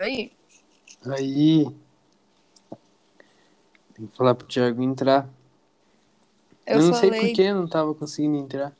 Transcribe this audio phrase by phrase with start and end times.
[0.00, 0.32] Aí,
[1.06, 1.64] Aí.
[3.94, 5.28] Tem que falar pro Thiago entrar.
[6.66, 8.74] eu, Eu, não sei falei, por que eu não tava conseguindo entrar.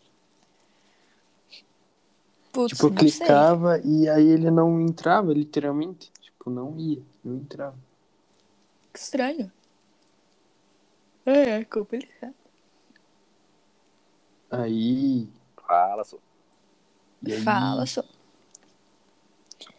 [2.52, 3.26] putz, Tipo, eu não sei.
[3.26, 6.10] clicava e aí ele não entrava, literalmente.
[6.20, 7.76] Tipo, não ia, não entrava.
[8.92, 9.50] Que estranho.
[11.24, 12.34] É, é complicado.
[14.50, 15.28] Aí.
[15.66, 16.18] Fala, só.
[17.44, 18.02] Fala, só.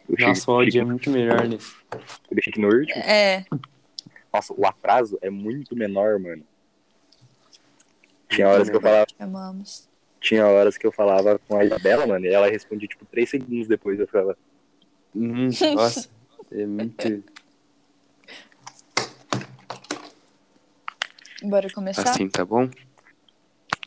[0.08, 1.56] Eu Nossa, o áudio é muito melhor, né?
[1.92, 3.00] Eu deixei aqui no último.
[3.02, 3.44] É,
[4.32, 6.44] Nossa, o atraso é muito menor, mano.
[8.28, 9.88] Tinha horas que eu falava, amamos.
[10.20, 13.68] tinha horas que eu falava com a Isabela, mano, e ela respondia tipo três segundos
[13.68, 13.98] depois.
[14.00, 14.36] Eu ficava,
[15.14, 16.08] Hum, nossa,
[16.50, 17.24] é muito.
[21.42, 22.08] Bora começar?
[22.10, 22.68] Assim, tá bom?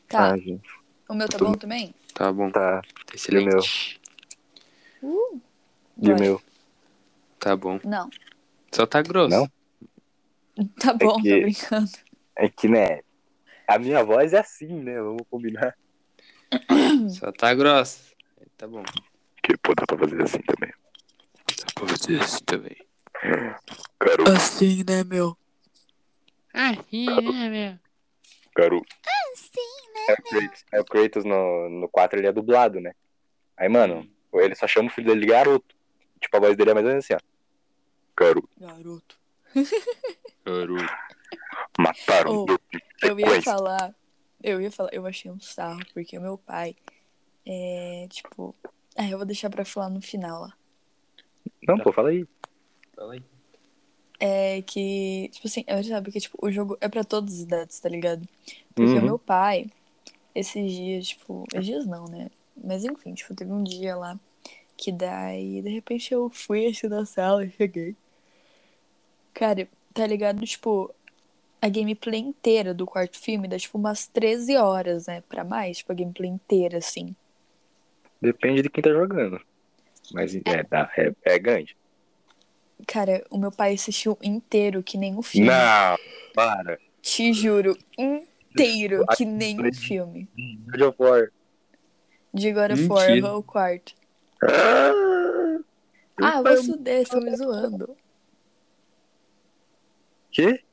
[0.07, 0.33] Tá.
[0.33, 0.67] ah, gente,
[1.09, 1.95] O meu tá bom também?
[2.13, 2.51] Tá bom.
[2.51, 2.81] tá.
[3.13, 3.99] Excelente.
[5.01, 5.41] Uh.
[6.01, 6.41] E o meu?
[7.39, 7.79] Tá bom.
[7.83, 8.09] Não.
[8.71, 9.29] Só tá grosso.
[9.29, 9.49] Não?
[10.79, 11.91] Tá bom, que- tô brincando.
[12.37, 13.01] É que, né,
[13.67, 14.99] a minha voz é assim, né?
[15.01, 15.75] Vamos combinar.
[17.09, 18.13] Só tá grossa.
[18.57, 18.83] Tá bom.
[19.43, 20.71] Que pô, dá pra fazer assim também.
[21.59, 22.75] Dá pra fazer isso também.
[23.99, 25.37] Garoto, Assim, né, meu?
[26.53, 27.79] Ah, é, meu.
[28.55, 28.87] garoto.
[30.07, 30.65] É o Kratos.
[30.71, 32.93] É o Kratos no, no 4 ele é dublado, né?
[33.57, 35.75] Aí, mano, ele só chama o filho dele de garoto.
[36.25, 37.19] Tipo, a voz dele é mais ou menos assim, ó.
[38.17, 39.19] Garoto, Garoto.
[40.43, 40.93] Garoto.
[41.77, 43.93] mataram Oh, Eu ia falar,
[44.41, 46.75] eu ia falar, eu achei um sarro, porque o meu pai
[47.45, 48.55] é, tipo...
[48.97, 50.53] Ah, eu vou deixar pra falar no final lá.
[51.67, 52.25] Não, pô, fala aí.
[52.95, 53.23] Fala aí.
[54.19, 57.79] É que, tipo assim, eu sabe que tipo, o jogo é pra todas as idades,
[57.79, 58.27] tá ligado?
[58.73, 58.99] Porque Uhum.
[58.99, 59.69] o meu pai,
[60.33, 62.31] esses dias, tipo, esses dias não, né?
[62.63, 64.17] Mas enfim, tipo, teve um dia lá
[64.77, 67.95] que daí, de repente eu fui assim na sala e cheguei.
[69.33, 70.43] Cara, tá ligado?
[70.45, 70.93] Tipo,
[71.61, 75.21] a gameplay inteira do quarto filme dá tipo umas 13 horas, né?
[75.23, 77.15] Pra mais, tipo, a gameplay inteira, assim.
[78.21, 79.39] Depende de quem tá jogando.
[80.13, 81.75] Mas é, dá- é, é grande.
[82.87, 85.49] Cara, o meu pai assistiu inteiro, que nem um filme.
[85.49, 85.97] Não,
[86.33, 86.77] para.
[87.01, 90.27] Te juro, inteiro, que nem um filme.
[90.71, 91.29] God of War.
[92.33, 93.93] De God of War, aham, o quarto.
[94.43, 95.59] Ah,
[96.21, 97.97] Ah, eu vou fuder, estão me zoando.
[100.31, 100.63] Quê?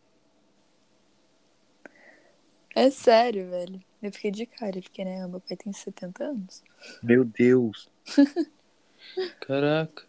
[2.75, 3.81] É sério, velho.
[4.03, 6.63] Eu fiquei de cara, porque, né, meu pai tem 70 anos.
[7.03, 7.89] Meu Deus.
[9.41, 10.05] Caraca.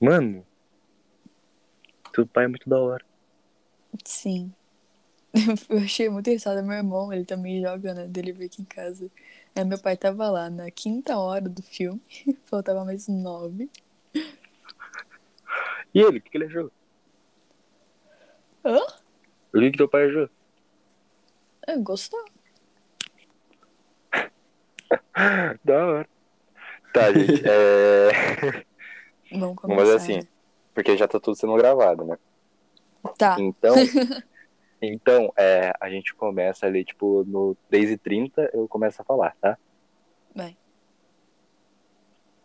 [0.00, 0.44] Mano.
[2.14, 3.04] Seu pai é muito da hora.
[4.04, 4.52] Sim.
[5.68, 6.62] Eu achei muito engraçado.
[6.64, 9.08] Meu irmão, ele também joga, né, dele veio aqui em casa.
[9.54, 12.00] Aí meu pai tava lá na quinta hora do filme,
[12.46, 13.70] faltava mais nove.
[15.92, 16.70] E ele, o que, que ele achou?
[18.64, 18.78] Hã?
[19.52, 20.28] O que, que teu pai achou?
[21.66, 22.24] Ah, gostou.
[25.64, 26.08] Da hora.
[26.92, 27.42] Tá, gente.
[27.46, 28.64] É...
[29.32, 29.66] Vamos começar.
[29.66, 30.28] Vamos fazer assim.
[30.74, 32.18] Porque já tá tudo sendo gravado, né?
[33.16, 33.74] Tá, Então,
[34.82, 39.58] então é, a gente começa ali, tipo, no 10h30 eu começo a falar, tá?
[40.34, 40.56] vai.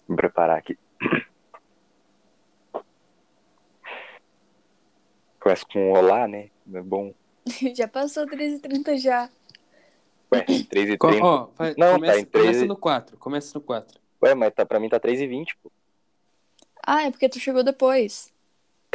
[0.07, 0.77] Vou preparar aqui.
[5.39, 6.49] Começa com um olá, né?
[6.73, 7.13] É bom.
[7.75, 9.29] Já passou 13h30 já.
[10.33, 10.97] Ué, 3h30.
[10.97, 13.17] Co- Ó, vai- Não, começa, tá em três- começa no 4.
[13.17, 13.99] Começa no 4.
[14.23, 15.71] Ué, mas tá, pra mim tá 3h20, pô.
[16.85, 18.33] Ah, é porque tu chegou depois.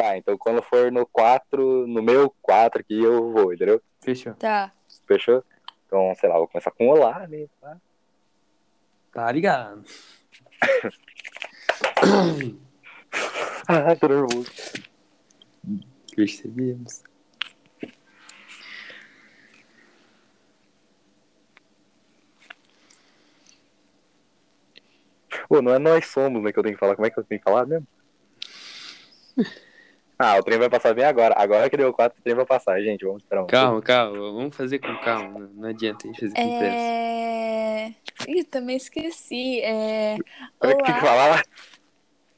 [0.01, 3.83] Tá, então quando for no 4, no meu 4 aqui, eu vou, entendeu?
[4.01, 4.33] Fechou.
[4.33, 4.73] Tá.
[5.07, 5.45] Fechou?
[5.87, 7.47] Então, sei lá, vou começar com olá, né?
[7.61, 7.77] Tá?
[9.13, 9.85] Tá ligado.
[13.69, 14.51] Ah, tô nervoso.
[16.17, 17.05] Percebemos.
[25.49, 26.97] Pô, não é nós somos, né, que eu tenho que falar.
[26.97, 27.87] Como é que eu tenho que falar mesmo?
[30.23, 31.35] Ah, o trem vai passar bem agora.
[31.35, 33.07] Agora que deu 4, o trem vai passar, gente.
[33.07, 34.19] Vamos esperar um Calma, calma.
[34.19, 35.51] Vamos fazer com calma.
[35.55, 36.77] Não, adianta a gente fazer com pressa.
[36.77, 37.95] É.
[38.29, 39.63] Ih, também esqueci.
[39.63, 40.19] É.
[40.61, 41.45] Olha o que que Olá, falar.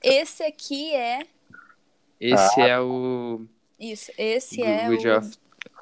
[0.00, 1.26] esse aqui é.
[2.20, 3.44] Esse é o
[3.80, 5.38] Isso, esse é Good o of,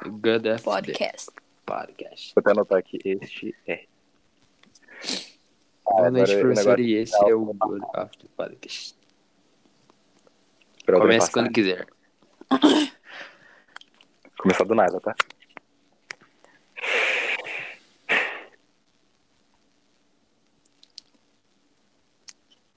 [0.06, 1.30] God of the podcast.
[1.66, 2.32] Podcast.
[2.34, 2.98] Vou até anotar aqui.
[3.04, 3.84] Este é.
[5.86, 6.80] Ah, Boa noite, agora o professor.
[6.80, 8.99] E esse é o Good of the Podcast.
[10.98, 11.32] Comece passar.
[11.32, 11.86] quando quiser.
[14.38, 15.14] Começar do nada, tá?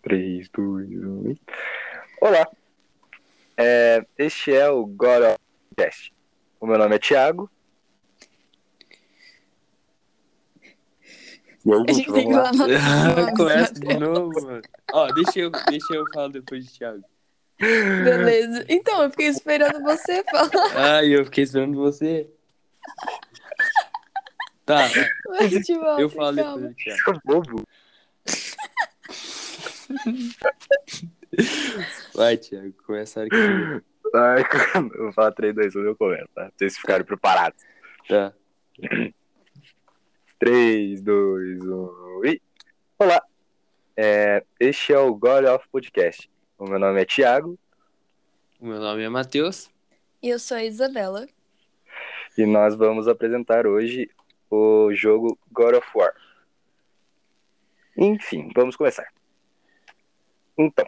[0.01, 1.35] Três, dois, um.
[2.19, 2.45] Olá!
[3.55, 5.39] É, este é o God of
[5.75, 6.11] Test.
[6.59, 7.49] O meu nome é Thiago.
[11.65, 13.31] E aí, A gente tem que vamos lá.
[13.37, 14.61] Começa de novo, mano.
[14.91, 17.12] Ó, deixa eu, deixa eu falar depois de Thiago.
[18.03, 18.65] Beleza.
[18.67, 20.49] Então, eu fiquei esperando você falar.
[20.75, 22.29] Ai, eu fiquei esperando você.
[24.65, 24.87] Tá,
[25.27, 26.57] Mas volta, eu falo calma.
[26.57, 27.03] depois do Thiago.
[27.03, 27.67] Seu bobo.
[32.13, 33.83] Vai, Thiago, começa a hora que.
[34.15, 34.43] Ai,
[34.95, 36.43] eu vou falar 3, 2, 1, eu começo, tá?
[36.43, 37.61] Pra vocês ficarem preparados.
[38.07, 38.33] Tá.
[40.39, 42.41] 3, 2, 1 e.
[42.99, 43.21] Olá!
[43.97, 46.29] É, este é o God of Podcast.
[46.63, 47.59] O meu nome é Thiago
[48.57, 49.69] O meu nome é Matheus.
[50.21, 51.27] E eu sou a Isabela.
[52.37, 54.09] e nós vamos apresentar hoje
[54.49, 56.13] o jogo God of War.
[57.97, 59.05] Enfim, vamos começar.
[60.57, 60.87] Então,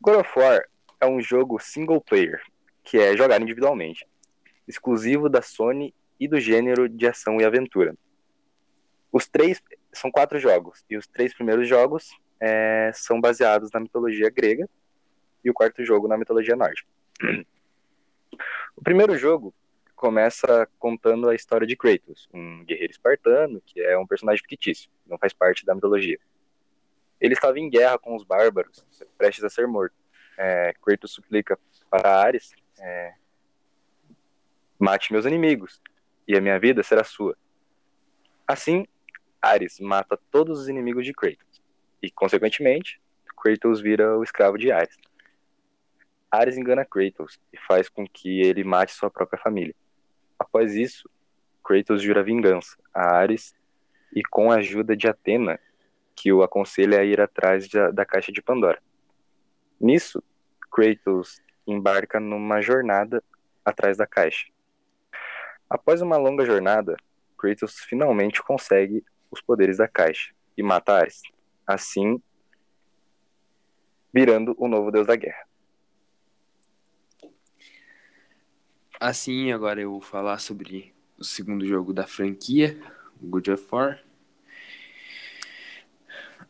[0.00, 0.64] God of War
[1.00, 2.42] é um jogo single player,
[2.82, 4.04] que é jogado individualmente,
[4.66, 7.94] exclusivo da Sony e do gênero de ação e aventura.
[9.12, 9.62] Os três
[9.92, 12.10] são quatro jogos, e os três primeiros jogos
[12.44, 14.68] é, são baseados na mitologia grega
[15.42, 16.86] e o quarto jogo na mitologia nórdica.
[18.76, 19.54] O primeiro jogo
[19.96, 25.16] começa contando a história de Kratos, um guerreiro espartano que é um personagem fictício, não
[25.16, 26.18] faz parte da mitologia.
[27.18, 28.84] Ele estava em guerra com os bárbaros,
[29.16, 29.94] prestes a ser morto.
[30.36, 31.58] É, Kratos suplica
[31.88, 33.14] para Ares: é,
[34.78, 35.80] mate meus inimigos
[36.28, 37.38] e a minha vida será sua.
[38.46, 38.86] Assim,
[39.40, 41.43] Ares mata todos os inimigos de Kratos
[42.04, 43.00] e, consequentemente,
[43.36, 44.96] Kratos vira o escravo de Ares.
[46.30, 49.74] Ares engana Kratos e faz com que ele mate sua própria família.
[50.38, 51.08] Após isso,
[51.64, 53.54] Kratos jura vingança a Ares
[54.14, 55.58] e, com a ajuda de Atena,
[56.14, 58.80] que o aconselha a ir atrás da, da caixa de Pandora.
[59.80, 60.22] Nisso,
[60.70, 63.22] Kratos embarca numa jornada
[63.64, 64.46] atrás da caixa.
[65.70, 66.96] Após uma longa jornada,
[67.38, 71.22] Kratos finalmente consegue os poderes da caixa e mata Ares,
[71.66, 72.20] assim
[74.12, 75.44] virando o novo deus da guerra.
[79.00, 82.80] Assim, agora eu vou falar sobre o segundo jogo da franquia,
[83.20, 84.02] God of War.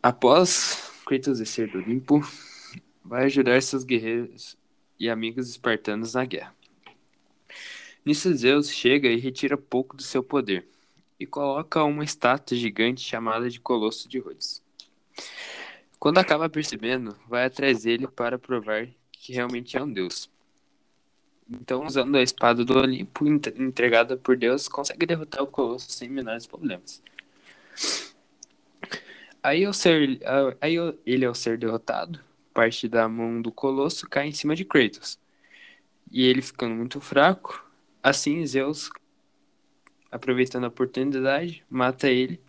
[0.01, 2.21] Após Kratos descer do Olimpo,
[3.03, 4.57] vai ajudar seus guerreiros
[4.99, 6.55] e amigos espartanos na guerra.
[8.05, 10.67] Nisso, Zeus chega e retira pouco do seu poder
[11.19, 14.64] e coloca uma estátua gigante chamada de Colosso de Rhodes.
[15.99, 20.29] Quando acaba percebendo, vai atrás dele para provar que realmente é um deus.
[21.49, 26.09] Então, usando a espada do Olimpo ent- entregada por Deus, consegue derrotar o Colosso sem
[26.09, 27.01] menores problemas.
[29.43, 30.19] Aí, ao ser,
[30.59, 30.75] aí
[31.05, 32.19] ele, ao ser derrotado,
[32.51, 35.19] parte da mão do Colosso cai em cima de Kratos.
[36.11, 37.63] E ele ficando muito fraco,
[38.01, 38.89] assim Zeus,
[40.11, 42.39] aproveitando a oportunidade, mata ele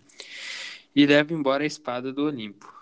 [0.95, 2.76] e leva embora a espada do Olimpo.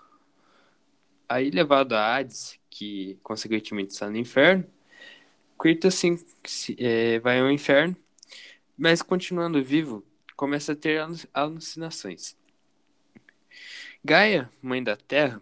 [1.29, 4.65] Aí, levado a Hades, que consequentemente está no inferno,
[5.59, 5.95] Kratos
[6.45, 7.97] se- é, vai ao inferno,
[8.77, 10.05] mas continuando vivo,
[10.37, 12.37] começa a ter alu- alucinações.
[14.05, 15.41] Gaia, mãe da Terra,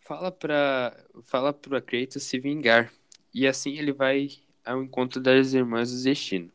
[0.00, 2.92] fala para fala para Kratos se vingar,
[3.34, 4.28] e assim ele vai
[4.64, 6.50] ao encontro das irmãs do destino.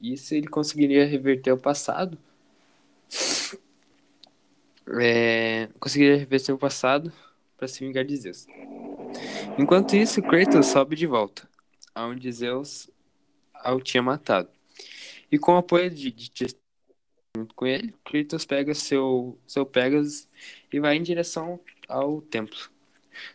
[0.00, 2.18] Isso ele conseguiria reverter o passado.
[5.00, 7.12] É, conseguiria reverter o passado
[7.60, 8.46] para se vingar de Zeus.
[9.58, 11.46] Enquanto isso, Kratos sobe de volta,
[11.94, 12.88] aonde Zeus
[13.66, 14.48] o tinha matado.
[15.30, 16.46] E com o apoio de, de
[17.36, 20.26] junto com ele, Kratos pega seu, seu Pegasus
[20.72, 22.58] e vai em direção ao templo.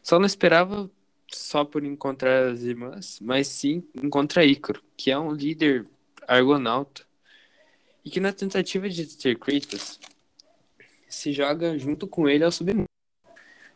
[0.01, 0.89] Só não esperava
[1.31, 5.85] só por encontrar as irmãs, mas sim encontra Ícaro, que é um líder
[6.27, 7.03] argonauta,
[8.03, 9.99] e que na tentativa de ter Kratos,
[11.07, 12.94] se joga junto com ele ao submundo.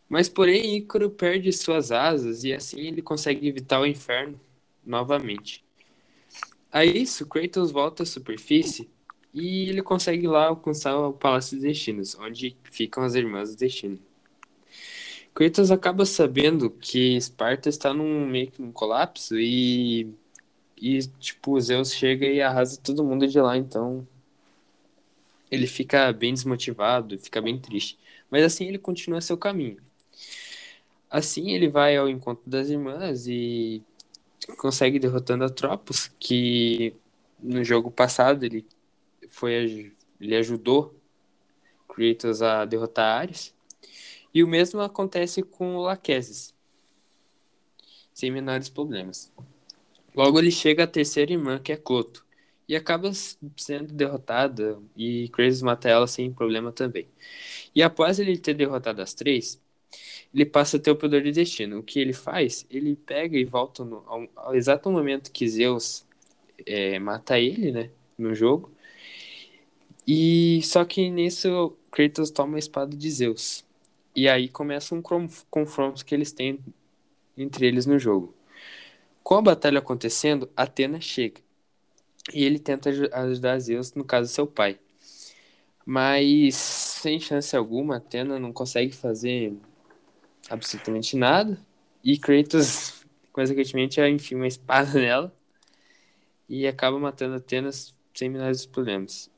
[0.09, 4.39] Mas porém Ícaro perde suas asas e assim ele consegue evitar o inferno
[4.83, 5.63] novamente.
[6.71, 8.89] A isso, Kratos volta à superfície
[9.33, 13.99] e ele consegue lá alcançar o Palácio dos Destinos, onde ficam as Irmãs do Destino.
[15.33, 20.11] Kratos acaba sabendo que Esparta está num meio que num colapso e
[20.81, 24.07] e tipo Zeus chega e arrasa todo mundo de lá, então
[25.51, 27.97] ele fica bem desmotivado, fica bem triste.
[28.29, 29.77] Mas assim ele continua seu caminho.
[31.09, 33.83] Assim ele vai ao encontro das irmãs e
[34.57, 36.93] consegue derrotando a Tropos, que
[37.39, 38.65] no jogo passado ele
[39.29, 40.93] foi ele ajudou
[41.87, 43.55] Kratos a derrotar Ares.
[44.33, 46.53] E o mesmo acontece com o Lachesis.
[48.13, 49.31] sem menores problemas.
[50.15, 52.25] Logo ele chega à terceira irmã, que é Cloto,
[52.67, 53.11] e acaba
[53.55, 57.07] sendo derrotada e Kratos mata ela sem problema também.
[57.73, 59.59] E após ele ter derrotado as três,
[60.33, 61.79] ele passa a ter o poder de destino.
[61.79, 62.65] O que ele faz?
[62.69, 66.05] Ele pega e volta no, ao, ao exato momento que Zeus
[66.65, 68.71] é, mata ele, né, no jogo.
[70.07, 73.65] E só que nisso Kratos toma a espada de Zeus.
[74.15, 76.59] E aí começa um confronto que eles têm
[77.37, 78.33] entre eles no jogo.
[79.23, 81.41] Com a batalha acontecendo, Atena chega.
[82.33, 84.79] E ele tenta ajudar Zeus, no caso seu pai.
[85.85, 89.53] Mas sem chance alguma, Atena não consegue fazer
[90.49, 91.59] absolutamente nada.
[92.03, 95.33] E Kratos, consequentemente, enfia uma espada nela
[96.47, 99.29] e acaba matando Atenas sem menores problemas.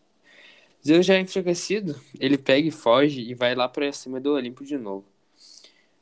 [0.85, 4.65] Zeus já é enfraquecido, ele pega e foge e vai lá para cima do Olimpo
[4.65, 5.05] de novo.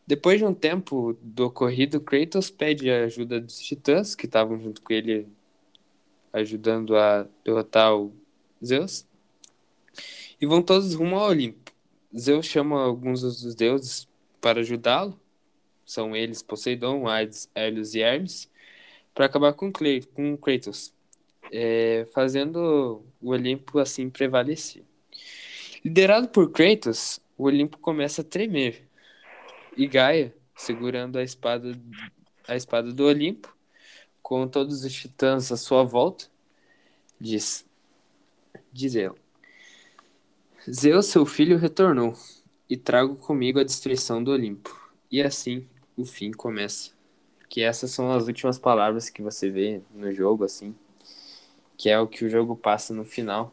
[0.07, 4.81] Depois de um tempo do ocorrido, Kratos pede a ajuda dos titãs, que estavam junto
[4.81, 5.27] com ele
[6.31, 8.11] ajudando a derrotar o
[8.65, 9.05] Zeus.
[10.39, 11.71] E vão todos rumo ao Olimpo.
[12.17, 14.08] Zeus chama alguns dos deuses
[14.41, 15.19] para ajudá-lo.
[15.85, 18.49] São eles Poseidon, Hades, Hélios e Hermes,
[19.13, 20.93] para acabar com, Cle com Kratos
[21.51, 24.83] é, fazendo o Olimpo assim prevalecer.
[25.83, 28.87] Liderado por Kratos, o Olimpo começa a tremer.
[29.75, 31.71] E Gaia, segurando a espada,
[32.47, 33.55] a espada do Olimpo,
[34.21, 36.25] com todos os titãs à sua volta,
[37.19, 37.65] diz:
[38.71, 39.15] Diz ela:
[40.69, 42.13] Zeus, seu filho, retornou,
[42.69, 44.91] e trago comigo a destruição do Olimpo.
[45.11, 46.91] E assim o fim começa.
[47.49, 50.75] Que essas são as últimas palavras que você vê no jogo, assim,
[51.75, 53.51] que é o que o jogo passa no final,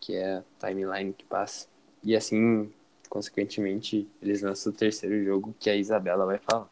[0.00, 1.68] que é a timeline que passa.
[2.02, 2.72] E assim,
[3.10, 6.68] consequentemente, eles lançam o terceiro jogo que a Isabela vai falar.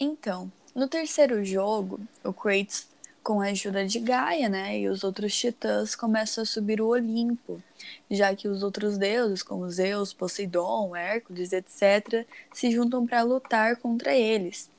[0.00, 2.88] Então, no terceiro jogo, o Kratos,
[3.22, 7.62] com a ajuda de Gaia, né, e os outros titãs, começam a subir o Olimpo,
[8.10, 14.14] já que os outros deuses, como Zeus, Poseidon, Hércules, etc., se juntam para lutar contra
[14.14, 14.70] eles.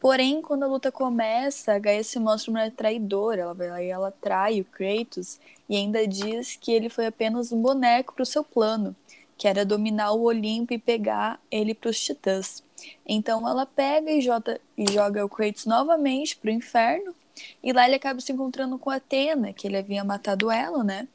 [0.00, 3.42] Porém, quando a luta começa, a Gaia se mostra uma traidora.
[3.42, 7.52] Ela vai lá e ela trai o Kratos e ainda diz que ele foi apenas
[7.52, 8.96] um boneco para o seu plano,
[9.36, 12.64] que era dominar o Olimpo e pegar ele para os titãs.
[13.06, 17.14] Então ela pega e joga, e joga o Kratos novamente para o inferno.
[17.62, 21.08] E lá ele acaba se encontrando com Atena, que ele havia matado ela, né?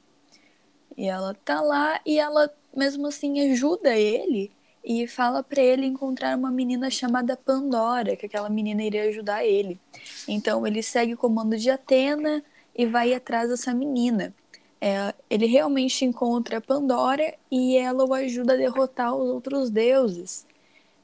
[0.98, 4.52] E ela tá lá e ela, mesmo assim, ajuda ele
[4.84, 9.80] e fala para ele encontrar uma menina chamada Pandora, que aquela menina iria ajudar ele.
[10.28, 12.44] Então ele segue o comando de Atena
[12.76, 14.34] e vai atrás dessa menina.
[14.80, 20.46] É, ele realmente encontra Pandora e ela o ajuda a derrotar os outros deuses.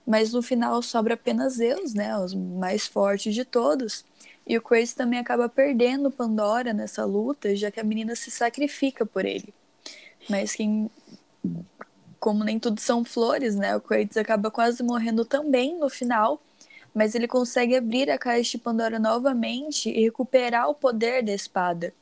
[0.05, 4.05] Mas no final sobra apenas Zeus, né, os mais fortes de todos.
[4.45, 9.05] E o Kratos também acaba perdendo Pandora nessa luta, já que a menina se sacrifica
[9.05, 9.53] por ele.
[10.29, 10.89] Mas quem
[12.19, 13.75] como nem tudo são flores, né?
[13.75, 16.39] O Kratos acaba quase morrendo também no final,
[16.93, 21.93] mas ele consegue abrir a caixa de Pandora novamente e recuperar o poder da espada.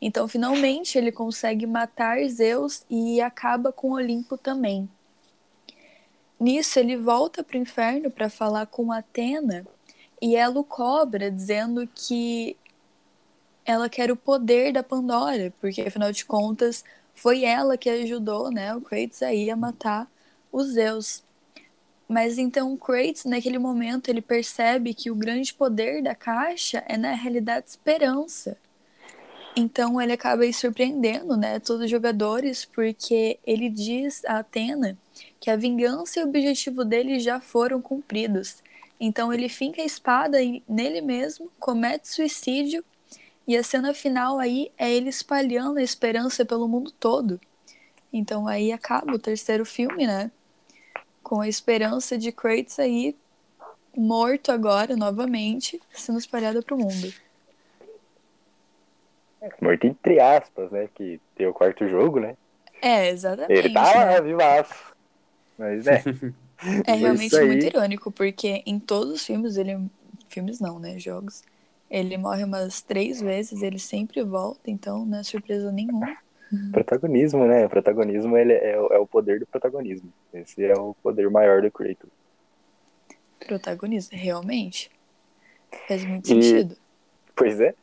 [0.00, 4.88] Então, finalmente, ele consegue matar Zeus e acaba com Olimpo também.
[6.38, 9.66] Nisso, ele volta para o inferno para falar com Atena
[10.20, 12.56] e ela o cobra, dizendo que
[13.64, 16.84] ela quer o poder da Pandora, porque afinal de contas
[17.14, 20.08] foi ela que ajudou, né, o Kratos aí a matar
[20.52, 21.22] os Zeus.
[22.08, 26.96] Mas então o Kratos, naquele momento, ele percebe que o grande poder da caixa é
[26.96, 28.56] na realidade esperança.
[29.54, 34.96] Então ele acaba aí surpreendendo, né, todos os jogadores, porque ele diz a Atena
[35.40, 38.62] que a vingança e o objetivo dele já foram cumpridos.
[39.00, 40.38] Então ele finca a espada
[40.68, 42.84] nele mesmo, comete suicídio
[43.46, 47.40] e a cena final aí é ele espalhando a esperança pelo mundo todo.
[48.12, 50.30] Então aí acaba o terceiro filme, né?
[51.22, 53.16] Com a esperança de Kratos aí
[53.96, 57.12] morto agora novamente, sendo espalhada pro mundo.
[59.60, 60.88] Morto entre aspas, né?
[60.94, 62.36] Que tem o quarto jogo, né?
[62.82, 63.52] É, exatamente.
[63.52, 64.20] Ele tá lá, né?
[64.20, 64.94] vivaço.
[65.56, 66.02] Mas é.
[66.86, 69.88] é realmente muito irônico, porque em todos os filmes ele.
[70.28, 70.98] Filmes não, né?
[70.98, 71.42] Jogos
[71.90, 76.18] ele morre umas três vezes, ele sempre volta, então não é surpresa nenhuma.
[76.72, 77.66] Protagonismo, né?
[77.66, 80.12] O protagonismo ele é, é o poder do protagonismo.
[80.32, 82.10] Esse é o poder maior do Kratos.
[83.38, 84.90] Protagonismo, realmente.
[85.86, 86.76] Faz muito e, sentido.
[87.36, 87.74] Pois é.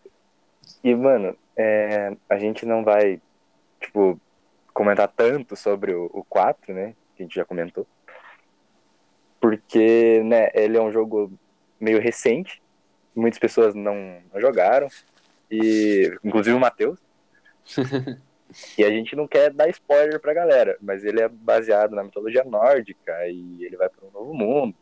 [0.84, 3.22] E, mano, é, a gente não vai,
[3.80, 4.20] tipo,
[4.74, 6.96] comentar tanto sobre o, o 4, né?
[7.16, 7.86] Que a gente já comentou.
[9.46, 11.32] Porque, né, ele é um jogo
[11.80, 12.64] meio recente.
[13.16, 14.88] Muitas pessoas não, não jogaram.
[15.52, 17.00] E, inclusive o Matheus.
[18.76, 22.44] e a gente não quer dar spoiler pra galera, mas ele é baseado na mitologia
[22.44, 24.76] nórdica e ele vai para um novo mundo.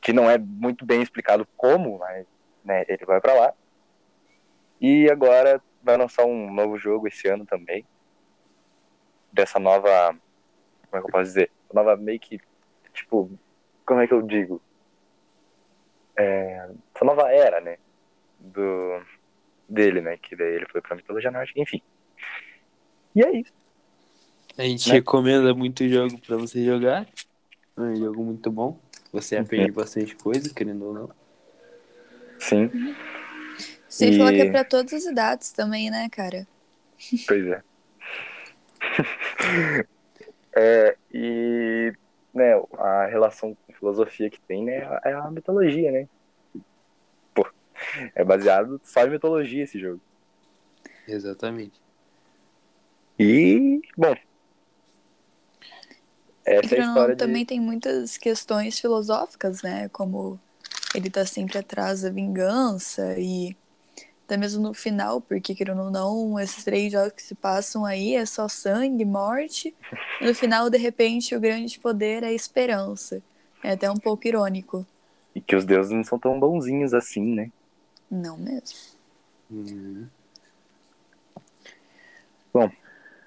[0.00, 2.26] Que não é muito bem explicado como, mas
[2.64, 3.54] né, ele vai para lá.
[4.80, 7.86] E agora vai lançar um novo jogo esse ano também.
[9.32, 10.16] Dessa nova.
[10.90, 11.52] Como é que eu posso dizer?
[11.72, 12.40] Nova meio que.
[12.92, 13.38] Tipo.
[13.88, 14.60] Como é que eu digo?
[16.14, 17.78] É, essa nova era, né?
[18.38, 19.00] Do,
[19.66, 20.18] dele, né?
[20.18, 21.80] Que daí ele foi pra mitologia nórdica, enfim.
[23.16, 23.52] E é isso.
[24.58, 24.96] A gente Né?
[24.96, 27.08] recomenda muito o jogo pra você jogar.
[27.78, 28.78] É um jogo muito bom.
[29.10, 31.10] Você aprende bastante coisa, querendo ou não.
[32.38, 32.70] Sim,
[33.88, 36.46] Sem E- falar que é pra todas as idades também, né, cara?
[37.26, 37.62] pois é.
[40.54, 41.92] é e
[42.38, 46.08] né, a relação com filosofia que tem né, é a mitologia, né?
[47.34, 47.46] Pô,
[48.14, 50.00] é baseado só em mitologia esse jogo.
[51.06, 51.80] Exatamente.
[53.18, 54.14] E, bom.
[56.44, 57.18] Essa é a história de...
[57.18, 59.88] também tem muitas questões filosóficas, né?
[59.90, 60.40] Como
[60.94, 63.56] ele tá sempre atrás da vingança e
[64.28, 68.14] até mesmo no final, porque querendo ou não, esses três jogos que se passam aí
[68.14, 69.74] é só sangue, morte.
[70.20, 73.22] E no final, de repente, o grande poder é a esperança.
[73.64, 74.86] É até um pouco irônico.
[75.34, 77.50] E que os deuses não são tão bonzinhos assim, né?
[78.10, 78.78] Não mesmo.
[79.50, 80.06] Uhum.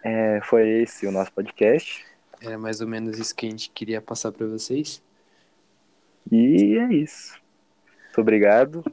[0.03, 2.05] É, foi esse o nosso podcast.
[2.39, 5.01] Era mais ou menos isso que a gente queria passar pra vocês.
[6.31, 7.39] E é isso.
[8.05, 8.83] Muito obrigado.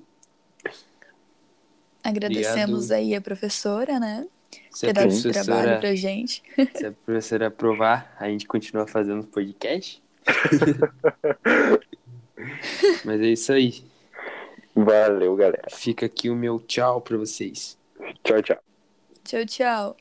[2.09, 2.99] Agradecemos Obrigado.
[2.99, 4.27] aí a professora, né?
[4.71, 6.43] Se Ter dado esse trabalho pra gente.
[6.75, 10.03] se a professora aprovar, a gente continua fazendo podcast.
[13.05, 13.83] Mas é isso aí.
[14.75, 15.69] Valeu, galera.
[15.71, 17.77] Fica aqui o meu tchau pra vocês.
[18.23, 18.59] Tchau, tchau.
[19.25, 19.97] Tchau, tchau.